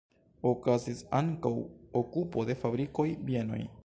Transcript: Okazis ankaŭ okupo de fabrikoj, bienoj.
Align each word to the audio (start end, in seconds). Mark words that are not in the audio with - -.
Okazis 0.51 1.03
ankaŭ 1.19 1.51
okupo 2.01 2.47
de 2.51 2.57
fabrikoj, 2.63 3.07
bienoj. 3.29 3.63